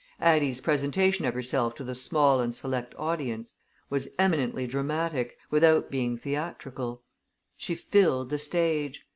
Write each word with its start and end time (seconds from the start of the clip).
Addie's 0.19 0.61
presentation 0.61 1.25
of 1.25 1.35
herself 1.35 1.75
to 1.75 1.83
the 1.83 1.93
small 1.93 2.39
and 2.39 2.55
select 2.55 2.95
audience 2.97 3.53
was 3.87 4.09
eminently 4.17 4.65
dramatic, 4.65 5.37
without 5.51 5.91
being 5.91 6.17
theatrical. 6.17 7.03
She 7.55 7.75
filled 7.75 8.31
the 8.31 8.39
stage. 8.39 9.03